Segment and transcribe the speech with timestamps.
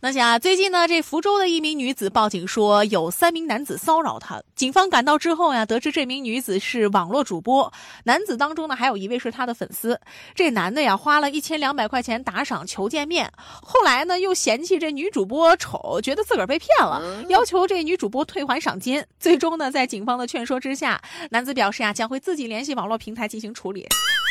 [0.00, 4.40] 那下最近呢，这福州的一名女子报警说有三名男子骚扰她。
[4.54, 7.72] 警方赶到之后呀，得知这名女子是网络主播，
[8.04, 10.00] 男子当中呢还有一位是她的粉丝。
[10.36, 13.28] 这男的呀花了一千两百块钱打赏求见面，
[13.60, 19.04] 后来呢又嫌弃这女主播丑，觉得自个儿被骗了，要求这女主播退还赏金。
[19.18, 23.84] 最终呢，在警方的劝说之下，男子表示呀将会自己联系网络平台进行处理。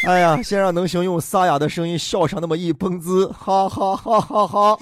[0.06, 4.80] 哎呀，先让能行用沙哑的声音笑上那么一蹦子，哈哈哈哈哈！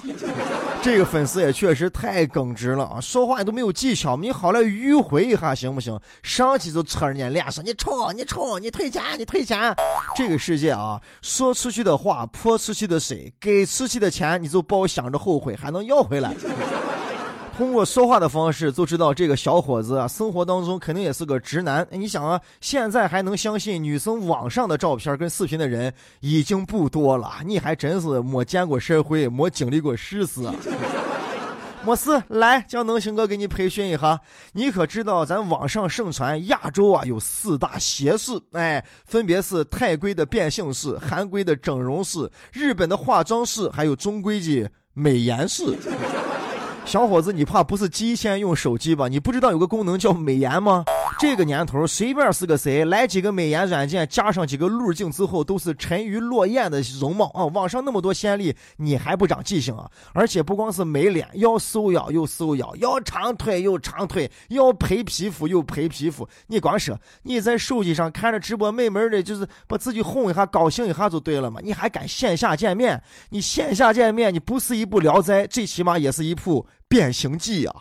[0.82, 5.98] 这个粉丝也确实太耿直了啊，说话都没有技巧，你好来迂回一下行不行？
[6.22, 9.74] 上去就扯人家脸上，你丑，你丑，你退钱，你退钱。
[10.14, 16.32] 这个世界啊，说出去的话泼出去的水，给出去的钱你就包想着后悔，还能要回来。
[17.56, 21.86] 通过说话的方式就知道这个小伙子啊，生活当中肯定也是个直男。
[21.90, 27.36] 你想啊，现在还能相信女生网上的照片跟视频的人已经不多了。
[27.46, 30.54] 你还真是没见过社会，没经历过世事啊。
[31.82, 34.20] 没事，来叫能行哥给你培训一下。
[34.52, 38.38] 你可知道咱网上盛传亚洲啊有四大邪术？
[38.52, 45.74] 哎，分别是泰规的变性式、韩规的整容式、日本的化妆式，还有中规的美颜式。
[46.86, 49.08] 小伙子，你怕不是第一天用手机吧？
[49.08, 50.84] 你不知道有个功能叫美颜吗？
[51.18, 57.44] 这个年头，随便是个谁来几个美颜软件，加上几个滤镜之后，都是沉鱼落雁的容貌啊！
[57.46, 59.90] 网上那么多先例，你还不长记性啊？
[60.12, 66.28] 而且不光是美脸，要瘦腰又瘦腰，要长腿又长腿，要赔皮肤又赔皮肤。
[66.46, 71.60] 你光说你在手机上看着直播，美美的，就是把自己哄一下，高兴一下就对了嘛？
[71.64, 73.02] 你还敢线下见面？
[73.30, 77.72] 你线下见面，你不是一部《聊斋》，最起码也是一部《变形计》呀！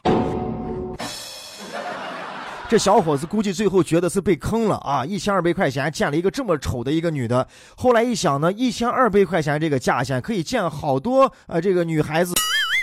[2.67, 5.05] 这小伙子估计最后觉得是被坑了啊！
[5.05, 7.47] 一千二百块钱见了一个这么丑的一个女的，
[7.77, 12.33] 后来一想呢，一千二百块钱这个价钱可以见好多呃这个女孩子。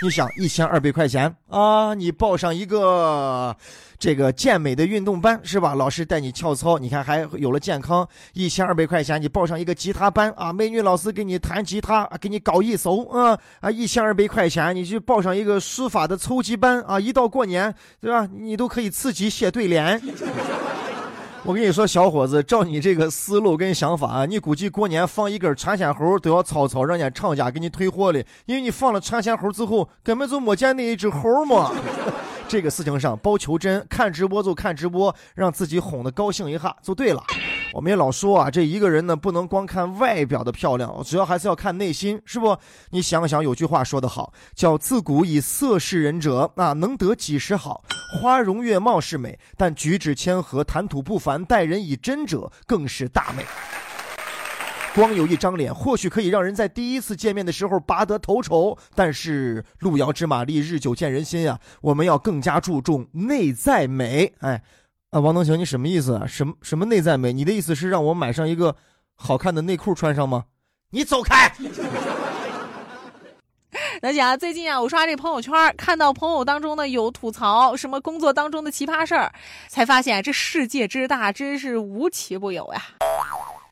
[0.03, 3.55] 你想一千二百块钱啊，你报上一个
[3.97, 5.73] 这个健美的运动班是吧？
[5.75, 8.05] 老师带你跳操，你看还有了健康。
[8.33, 13.71] 一千二百块钱，你报上一个吉他班啊，美女老师给你弹吉他，给你搞一首啊啊！
[13.71, 18.27] 一千二百块钱，你去报上一个书法的初级班啊，一到过年对吧？
[18.37, 20.01] 你都可以自己写对联。
[21.45, 31.69] 我跟你说，小伙子，照你这个思路跟想法啊，你估计过年放一根传仙猴都要草草让人家厂家给你退货了，因为你放了传仙猴之后，根本就没见那一只猴嘛。
[32.47, 37.21] 这个事情上，包求真，看直播就看直播，让自己哄得高兴一下就对了。
[37.73, 42.55] 我们也老说啊，这一个人呢，不能光看外表的漂亮，主要还是要看内心，是不？
[42.91, 47.83] 你想想，有句话说得好，叫“自古以色事人者，啊，能得几时好？
[48.13, 53.43] 花容月貌是美，但举止谦和、谈吐不凡、待人以真者，更是大美。”
[54.95, 61.59] 光有一张脸，或许可以让人在第一次见面的时候拔得头筹，但是路遥知马力，日久见人心呀。
[61.81, 64.35] 我们要更加注重内在美。
[64.41, 64.61] 哎，
[65.09, 66.27] 啊，王能行，你什么意思啊？
[66.27, 67.33] 什么什么内在美？
[67.33, 68.75] 你的意思是让我买上一个
[69.15, 70.43] 好看的内裤穿上吗？
[70.91, 71.51] 你走开！
[74.03, 79.31] 大家最近啊，我刷这朋友圈，看到朋友当中呢有吐槽什么工作当中的奇葩事儿，
[79.69, 82.81] 才发现这世界之大，真是无奇不有呀。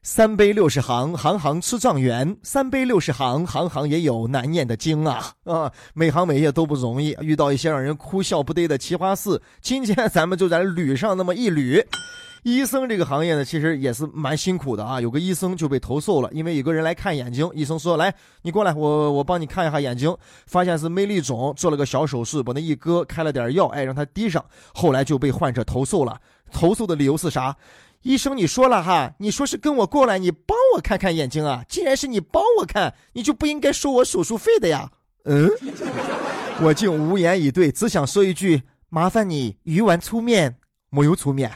[0.04, 2.38] 三杯六十行，行行出状元。
[2.44, 5.34] 三杯六十行，行行也有难念的经啊！
[5.44, 9.42] 啊，每行每业都不容易，遇到一些让人哭笑不得的奇葩事。
[9.60, 11.86] 今天咱们就在捋上那么一捋。
[12.44, 15.00] 医生这个行业呢，其实也是蛮辛苦的啊。
[15.00, 20.16] 有个医生就被投诉了，因为有个人来看眼睛，医生说：“来，你过来，我我帮你看一下眼睛。”
[20.48, 24.44] 发现是魅力肿，做了个小手术，把那一割，开了点药，哎，让他滴上。
[24.74, 26.20] 后来就被患者投诉了，
[26.52, 27.56] 投诉的理由是啥？
[28.02, 31.64] 医生，你说了哈，你说是跟我过来，你帮我看看眼睛啊。
[31.70, 34.90] 既然是你帮我看，你就不应该收我手术费的呀。
[35.26, 35.48] 嗯，
[36.64, 40.56] 我竟无言以对，只想说一句：麻烦你鱼丸粗面，
[40.90, 41.52] 没有粗面。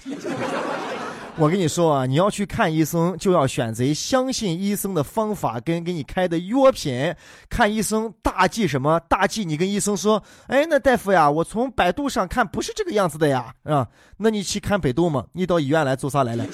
[1.38, 7.14] 我跟你说啊，你要去看医生，就要选择相信医生的方法跟给你开的药品。
[7.50, 8.98] 看医生大忌什么？
[9.10, 13.86] 大忌你跟医生说：“哎，那大夫呀，我从百度上看不是这个样子的呀，啊，
[14.18, 15.26] 那你去看百度嘛？
[15.34, 16.46] 你到医院来做啥来了？”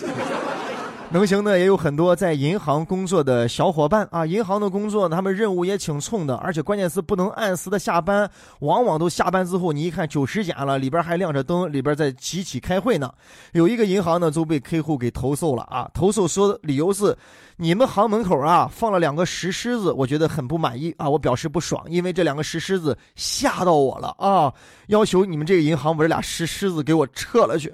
[1.13, 4.25] 能行的，也有很多在银行工作的小伙伴啊。
[4.25, 8.29] 银行的工作，他们任务也挺冲的，而且关键是不能按时的下班，
[8.59, 13.11] 往往都下班之后，你一看九十点了，里边还亮着灯，里边在集体开会呢。
[13.51, 15.91] 有一个银行呢，就被客户给投诉了啊。
[15.93, 17.13] 投诉说理由是，
[17.57, 24.53] 你们行门口啊放了两个石狮子，我觉得很不满意啊，我表示不爽，因为这两个石狮子吓到我了啊，
[24.87, 27.73] 要求你们这个银行把这俩石狮子给我撤了去。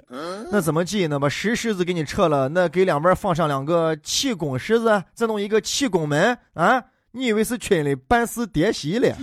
[0.50, 1.20] 那怎么记呢？
[1.20, 3.27] 把石狮子给你撤了，那给两边放。
[3.28, 6.82] 放上两个气功狮子，再弄一个气功门啊！
[7.10, 9.14] 你以为是群里办事叠席了？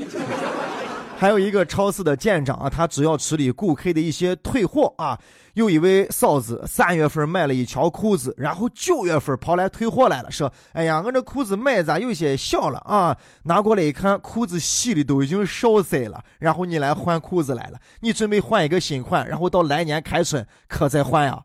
[1.18, 5.20] 还有一个超市的店长啊，他主要处理顾客的一些退货啊。
[5.56, 16.24] 有一位嫂子三月份买了一条裤子，然后九月份跑来退货来了，说：“哎呀，我这裤子买咋有些小了啊？”拿过来一看，裤子洗的都已经少塞了。
[16.38, 21.42] 然后你来换裤子来了，你准备换一个新款，然后到来年开春可再换呀？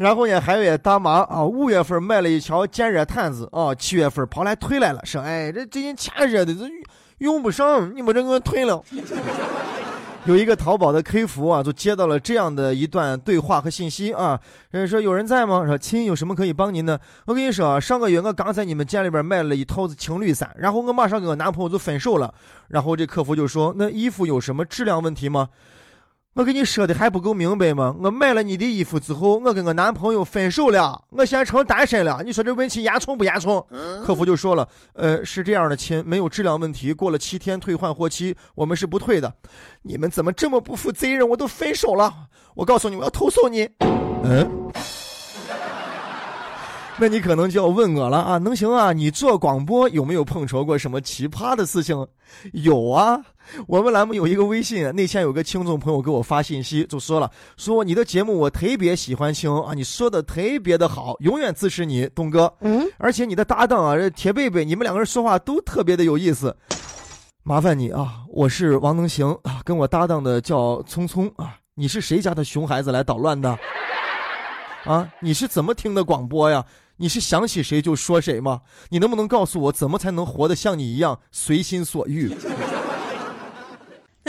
[0.00, 6.64] 然后呢，还有一大妈啊，五月份买了一条电热毯子啊，七月份跑来退来了，说：“哎，这最近天热的，这
[7.18, 8.82] 用不上，你把这给我退了。
[10.24, 15.66] ”有一个淘宝的客服啊，就接到了这样的一段对话和信息啊，人说：“有人在吗？
[15.66, 16.98] 说亲，有什么可以帮您的？
[17.26, 22.32] 我跟你说，上个月我刚在你们店里边买了一套子情侣衫，然后我马上跟我男朋友就分手了。
[22.68, 25.50] 然后这客服就说：那衣服有什么质量问题吗？”
[26.32, 27.94] 我跟你说的还不够明白吗？
[28.00, 32.22] 我买了你的衣服之后，我跟我男朋友分手了，我现在成单身了。
[32.24, 33.66] 你说这问题严重不严重？
[34.04, 39.34] 客服就说了，呃，是这样的，亲，没有质量问题，过了七天退换货期，我们是不退的。
[39.82, 41.28] 你们怎么这么不负责任？
[41.28, 43.68] 我都分手了，我告诉你，我要投诉你。
[44.22, 44.70] 嗯。
[47.00, 48.92] 那你可能就要问我了啊，能行啊？
[48.92, 52.06] 你做广播有没有碰着过什么奇葩的事情？
[52.52, 53.18] 有啊，
[53.66, 62.52] 我们栏目有一个微信，那天有个听众朋友给我发信息，就说了，说你的节目我特别喜欢听啊，你说的特别的好，永远支持你，东哥。
[62.60, 66.54] 嗯，而且你的搭档啊，这铁贝贝，你们两个人说话都特别的有意思。
[67.42, 73.58] 麻烦你啊，我是王能行啊，跟我搭档的叫聪聪啊，你是谁家的熊孩子来捣乱的？
[74.84, 76.64] 啊，你是怎么听的广播呀？
[77.00, 78.60] 你是想起谁就说谁吗？
[78.90, 82.30] 你能不能告诉我，怎么才能活得像你一样随心所欲？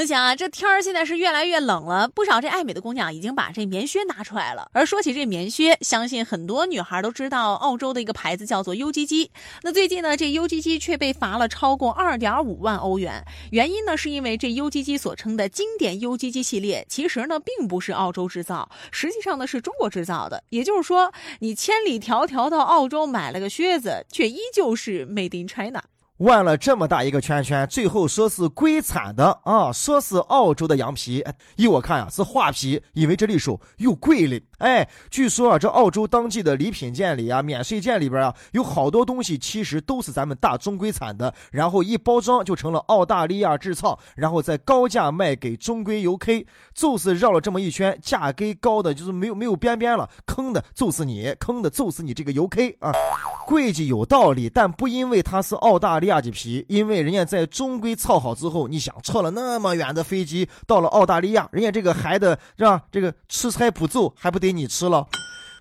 [0.02, 4.68] 那想啊，这天儿现在是越来越冷了，不少这爱美的姑娘已经把这棉靴拿出来了。
[4.74, 9.30] 而说起这棉靴，相信很多女孩都知道，澳洲的一个牌子叫做 UGG。
[9.62, 13.24] 那最近呢，这 UGG 却被罚了超过二点五万欧元。
[13.52, 20.44] 原因呢，是因为这 UGG 所称的经典 UGG 系列，其实呢并不是澳洲制造，实际上呢是中国制造的。
[20.50, 25.84] 也就是说，你千里迢迢到澳洲买了个靴子，却依旧是 Made in China。
[26.22, 31.24] 弯了这么大一个圈圈，最后说是国产的啊，说是澳洲的羊皮，
[31.56, 34.40] 依我看呀是画皮，因为这里手又贵了。
[34.60, 46.32] 哎，据说啊，这澳洲当季的礼品店里啊，免税店里边啊，有好多东西其实都是咱们大中规产的，然后一包装就成了澳大利亚制造，然后再高价卖给中规游客，
[46.76, 52.94] 就是绕了这么一圈，价格高的就是没有没有边边了，坑的就是你，坑的就是你这个游客啊，
[53.52, 62.82] 贵就有道理，但不因为它是澳大利亚的皮，因为人家在中规操好之后，你想撤了那么远的飞机到了澳大利亚，人家这个还得让？
[62.90, 64.54] 这个吃差补奏，还不得。
[64.54, 65.06] 你吃了。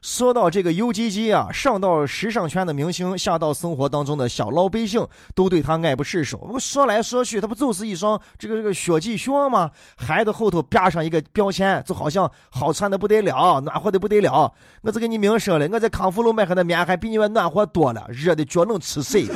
[0.03, 6.39] 说到这个 UGG 啊，上到时尚圈的明星，下到生活当中的小老百姓，都对他爱不释手。
[6.51, 9.71] 我说来说去，他不就是一双这个这个雪地靴吗？
[9.97, 14.51] 还得后头标上一个标签，就好像好穿的不得了，暖和的不得了。
[14.81, 19.29] 我这跟你明说了，我在康复路买下的棉还比你们暖和多了，热的脚能吃水。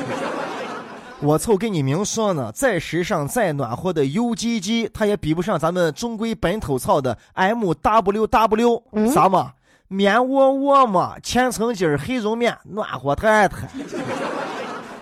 [1.21, 9.53] 我凑跟你明说呢，再时尚再暖和的 UGG，它也比不上咱们中规本土操的 MWW，啥嘛？
[9.87, 13.67] 棉窝窝嘛，千层筋黑绒面，暖和太太。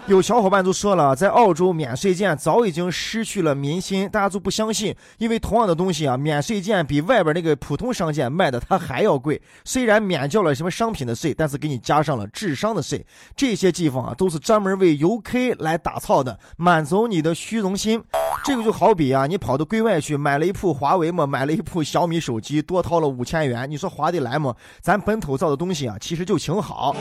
[0.05, 9.41] 有小伙伴就说了，在澳洲免税店早已经失去了民心，大家就不相信，因为同样的东西啊，免税店比外边那个普通商店卖的它还要贵。
[9.63, 13.05] 虽然免交了什么商品的税，但是给你加上了智商的税。
[13.33, 18.03] 这些地方啊，都是专门为游客来打造的，满足你的虚荣心。
[18.43, 24.53] 这个就好比啊，你跑到国外去买了一部华为嘛，买了一部小米手机，多掏了五千元，你说划得来吗？
[24.81, 26.93] 咱本土造的东西啊，其实就挺好。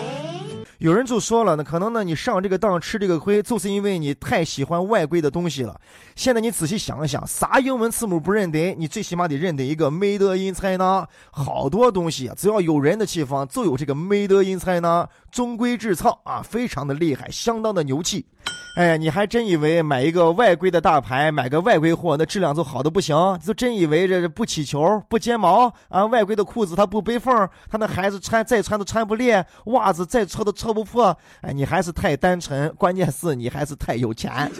[0.83, 5.81] 有人就说了，那可能呢，你上这个当吃这个亏，就是因为你太喜欢外国的东西了。
[6.17, 8.75] 现在你仔细想一想，啥英文字母不认得？
[8.77, 11.07] 你最起码得认得一个 Made in China。
[11.31, 18.27] 好多东西，只要有人的地方，就有这个 Made in China，中规制造啊，非常的厉害，相当的牛气。
[18.75, 23.15] 哎呀，你还真以为买一个外规的大牌，买个外规货，那质量就好的不行？
[23.45, 26.07] 就真以为这不起球、不睫毛啊？
[26.07, 31.15] 外规的裤子它不背缝，他那孩子穿再穿都穿不裂，袜子再搓都搓不破。
[31.43, 34.51] 哎，你还是太单纯，关键是你还是太有钱。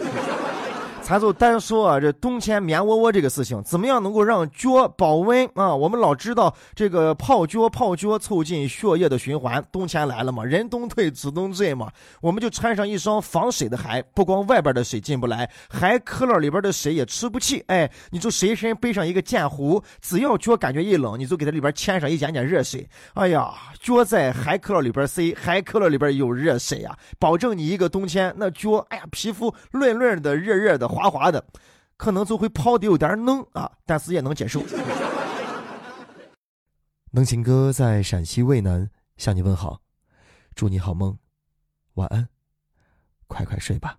[1.05, 5.75] 咱就单说啊，这冬天棉窝窝这个事情，怎么样能够让脚保温啊？
[5.75, 9.63] 我们老知道这个泡脚泡脚，促进血液的循环。
[9.69, 11.91] 冬天来了嘛，人冬退，子冬醉嘛，
[12.21, 17.61] 我们就穿上一双防水的鞋，不光外边的水进不来，鞋壳里边的水也吃不气。
[17.67, 22.87] 哎，你就随身背上一个剑壶，只要脚感觉一冷，你就给它里边添上一点点热水。
[23.15, 30.92] 哎呀，脚在鞋壳里边塞，鞋壳里边有热水啊，保证你一个冬天那脚，哎呀，皮肤润润的、热热的。
[30.93, 31.43] 滑滑的，
[31.97, 34.61] 可能就会泡的有点嫩啊，但是也能接受。
[37.11, 39.81] 能情哥在陕西渭南向你问好，
[40.55, 41.17] 祝你好梦，
[41.93, 42.27] 晚安，
[43.27, 43.97] 快快睡吧。